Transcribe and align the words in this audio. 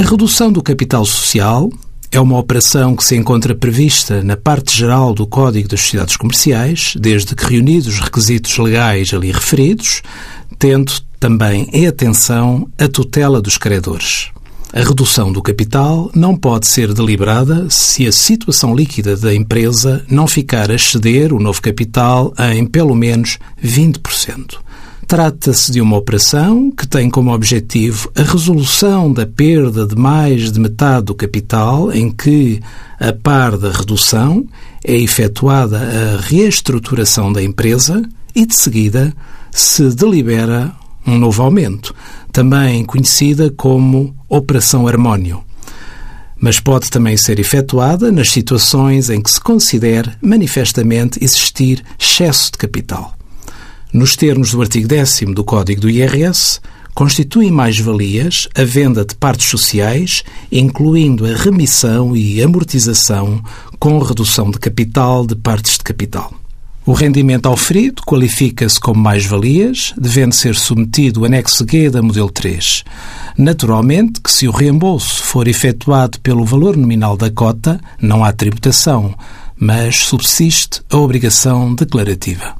A 0.00 0.02
redução 0.02 0.50
do 0.50 0.62
capital 0.62 1.04
social 1.04 1.70
é 2.10 2.18
uma 2.18 2.38
operação 2.38 2.96
que 2.96 3.04
se 3.04 3.14
encontra 3.14 3.54
prevista 3.54 4.24
na 4.24 4.34
parte 4.34 4.74
geral 4.74 5.12
do 5.12 5.26
Código 5.26 5.68
das 5.68 5.82
Sociedades 5.82 6.16
Comerciais, 6.16 6.94
desde 6.98 7.36
que 7.36 7.44
reunidos 7.44 7.86
os 7.88 8.00
requisitos 8.00 8.56
legais 8.56 9.12
ali 9.12 9.30
referidos, 9.30 10.00
tendo 10.58 10.90
também 11.20 11.68
em 11.70 11.86
atenção 11.86 12.66
a 12.78 12.88
tutela 12.88 13.42
dos 13.42 13.58
credores. 13.58 14.30
A 14.72 14.80
redução 14.80 15.30
do 15.30 15.42
capital 15.42 16.10
não 16.14 16.34
pode 16.34 16.66
ser 16.66 16.94
deliberada 16.94 17.68
se 17.68 18.06
a 18.06 18.12
situação 18.12 18.74
líquida 18.74 19.18
da 19.18 19.34
empresa 19.34 20.02
não 20.08 20.26
ficar 20.26 20.70
a 20.70 20.76
exceder 20.76 21.30
o 21.30 21.38
novo 21.38 21.60
capital 21.60 22.32
em 22.54 22.64
pelo 22.64 22.94
menos 22.94 23.38
20%. 23.62 24.60
Trata-se 25.10 25.72
de 25.72 25.80
uma 25.80 25.96
operação 25.96 26.70
que 26.70 26.86
tem 26.86 27.10
como 27.10 27.34
objetivo 27.34 28.12
a 28.14 28.22
resolução 28.22 29.12
da 29.12 29.26
perda 29.26 29.84
de 29.84 29.96
mais 29.96 30.52
de 30.52 30.60
metade 30.60 31.06
do 31.06 31.16
capital, 31.16 31.90
em 31.90 32.12
que, 32.12 32.60
a 33.00 33.12
par 33.12 33.58
da 33.58 33.72
redução, 33.72 34.46
é 34.84 34.94
efetuada 34.94 35.78
a 35.78 36.20
reestruturação 36.20 37.32
da 37.32 37.42
empresa 37.42 38.00
e, 38.36 38.46
de 38.46 38.54
seguida, 38.54 39.12
se 39.50 39.88
delibera 39.96 40.72
um 41.04 41.18
novo 41.18 41.42
aumento, 41.42 41.92
também 42.30 42.84
conhecida 42.84 43.50
como 43.50 44.14
Operação 44.28 44.86
Harmónio. 44.86 45.42
Mas 46.38 46.60
pode 46.60 46.88
também 46.88 47.16
ser 47.16 47.40
efetuada 47.40 48.12
nas 48.12 48.30
situações 48.30 49.10
em 49.10 49.20
que 49.20 49.32
se 49.32 49.40
considere 49.40 50.12
manifestamente 50.22 51.18
existir 51.20 51.82
excesso 51.98 52.52
de 52.52 52.58
capital. 52.58 53.16
Nos 53.92 54.14
termos 54.14 54.52
do 54.52 54.62
artigo 54.62 54.86
10 54.86 55.22
do 55.34 55.42
Código 55.42 55.80
do 55.80 55.90
IRS, 55.90 56.60
constituem 56.94 57.50
mais-valias 57.50 58.48
a 58.54 58.62
venda 58.62 59.04
de 59.04 59.16
partes 59.16 59.48
sociais, 59.48 60.22
incluindo 60.50 61.26
a 61.26 61.36
remissão 61.36 62.14
e 62.16 62.40
amortização 62.40 63.42
com 63.80 63.98
redução 63.98 64.48
de 64.48 64.60
capital 64.60 65.26
de 65.26 65.34
partes 65.34 65.72
de 65.72 65.82
capital. 65.82 66.32
O 66.86 66.92
rendimento 66.92 67.46
auferido 67.46 68.02
qualifica-se 68.06 68.78
como 68.78 69.00
mais-valias, 69.00 69.92
devendo 69.98 70.34
ser 70.34 70.54
submetido 70.54 71.22
o 71.22 71.24
anexo 71.24 71.66
G 71.68 71.90
da 71.90 72.00
modelo 72.00 72.30
3. 72.30 72.84
Naturalmente 73.36 74.20
que 74.20 74.30
se 74.30 74.46
o 74.46 74.52
reembolso 74.52 75.20
for 75.24 75.48
efetuado 75.48 76.20
pelo 76.20 76.44
valor 76.44 76.76
nominal 76.76 77.16
da 77.16 77.28
cota, 77.28 77.80
não 78.00 78.22
há 78.22 78.32
tributação, 78.32 79.16
mas 79.58 79.96
subsiste 79.96 80.80
a 80.88 80.96
obrigação 80.96 81.74
declarativa. 81.74 82.59